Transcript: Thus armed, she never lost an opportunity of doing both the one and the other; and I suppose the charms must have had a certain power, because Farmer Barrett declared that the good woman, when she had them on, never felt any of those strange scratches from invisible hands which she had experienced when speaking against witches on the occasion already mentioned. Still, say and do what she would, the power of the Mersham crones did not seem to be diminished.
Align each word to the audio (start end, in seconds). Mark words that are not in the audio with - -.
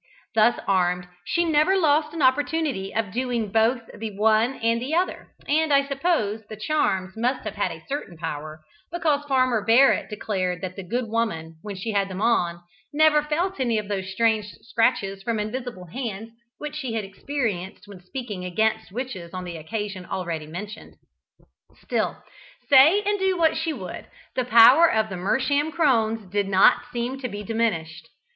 Thus 0.33 0.59
armed, 0.67 1.07
she 1.25 1.45
never 1.45 1.77
lost 1.77 2.11
an 2.15 2.23
opportunity 2.23 2.91
of 2.91 3.11
doing 3.11 3.51
both 3.51 3.83
the 3.95 4.17
one 4.17 4.55
and 4.55 4.81
the 4.81 4.95
other; 4.95 5.27
and 5.47 5.71
I 5.71 5.87
suppose 5.87 6.41
the 6.49 6.55
charms 6.55 7.15
must 7.15 7.43
have 7.43 7.53
had 7.53 7.69
a 7.69 7.85
certain 7.87 8.17
power, 8.17 8.61
because 8.91 9.23
Farmer 9.25 9.63
Barrett 9.63 10.09
declared 10.09 10.61
that 10.61 10.75
the 10.75 10.81
good 10.81 11.07
woman, 11.07 11.57
when 11.61 11.75
she 11.75 11.91
had 11.91 12.07
them 12.09 12.19
on, 12.19 12.63
never 12.91 13.21
felt 13.21 13.59
any 13.59 13.77
of 13.77 13.89
those 13.89 14.11
strange 14.11 14.47
scratches 14.61 15.21
from 15.21 15.37
invisible 15.39 15.85
hands 15.85 16.31
which 16.57 16.75
she 16.77 16.93
had 16.93 17.03
experienced 17.03 17.83
when 17.87 18.01
speaking 18.01 18.43
against 18.43 18.91
witches 18.91 19.35
on 19.35 19.43
the 19.43 19.55
occasion 19.57 20.07
already 20.07 20.47
mentioned. 20.47 20.95
Still, 21.83 22.17
say 22.67 23.03
and 23.03 23.19
do 23.19 23.37
what 23.37 23.55
she 23.55 23.71
would, 23.71 24.07
the 24.35 24.45
power 24.45 24.91
of 24.91 25.09
the 25.09 25.15
Mersham 25.15 25.71
crones 25.71 26.27
did 26.31 26.47
not 26.47 26.85
seem 26.91 27.19
to 27.19 27.29
be 27.29 27.43
diminished. 27.43 28.09